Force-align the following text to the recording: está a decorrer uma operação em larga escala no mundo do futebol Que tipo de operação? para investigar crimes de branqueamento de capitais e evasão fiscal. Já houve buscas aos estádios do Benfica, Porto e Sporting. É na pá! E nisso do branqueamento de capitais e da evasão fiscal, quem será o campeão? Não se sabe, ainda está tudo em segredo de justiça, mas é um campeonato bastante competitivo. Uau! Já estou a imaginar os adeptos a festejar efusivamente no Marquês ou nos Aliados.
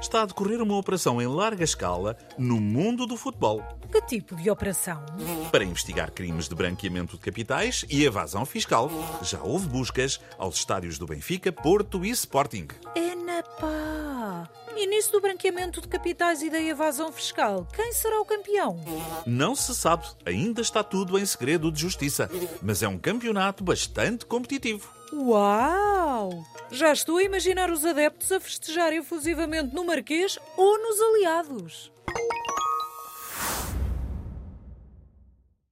está 0.00 0.22
a 0.22 0.26
decorrer 0.26 0.60
uma 0.60 0.76
operação 0.76 1.20
em 1.20 1.26
larga 1.26 1.64
escala 1.64 2.16
no 2.36 2.60
mundo 2.60 3.06
do 3.06 3.16
futebol 3.16 3.62
Que 3.90 4.00
tipo 4.02 4.36
de 4.36 4.50
operação? 4.50 5.04
para 5.50 5.64
investigar 5.64 6.10
crimes 6.12 6.48
de 6.48 6.54
branqueamento 6.54 7.16
de 7.16 7.22
capitais 7.22 7.84
e 7.88 8.04
evasão 8.04 8.44
fiscal. 8.44 8.90
Já 9.22 9.40
houve 9.42 9.68
buscas 9.68 10.20
aos 10.38 10.56
estádios 10.56 10.98
do 10.98 11.06
Benfica, 11.06 11.52
Porto 11.52 12.04
e 12.04 12.10
Sporting. 12.10 12.66
É 12.94 13.14
na 13.14 13.42
pá! 13.42 14.48
E 14.76 14.86
nisso 14.88 15.12
do 15.12 15.20
branqueamento 15.20 15.80
de 15.80 15.86
capitais 15.86 16.42
e 16.42 16.50
da 16.50 16.60
evasão 16.60 17.12
fiscal, 17.12 17.64
quem 17.72 17.92
será 17.92 18.20
o 18.20 18.24
campeão? 18.24 18.76
Não 19.24 19.54
se 19.54 19.72
sabe, 19.74 20.04
ainda 20.26 20.60
está 20.60 20.82
tudo 20.82 21.16
em 21.16 21.24
segredo 21.24 21.70
de 21.70 21.80
justiça, 21.80 22.28
mas 22.60 22.82
é 22.82 22.88
um 22.88 22.98
campeonato 22.98 23.62
bastante 23.62 24.26
competitivo. 24.26 24.90
Uau! 25.12 26.44
Já 26.74 26.92
estou 26.92 27.18
a 27.18 27.22
imaginar 27.22 27.70
os 27.70 27.84
adeptos 27.84 28.32
a 28.32 28.40
festejar 28.40 28.92
efusivamente 28.92 29.72
no 29.72 29.84
Marquês 29.84 30.36
ou 30.56 30.76
nos 30.76 31.00
Aliados. 31.00 31.92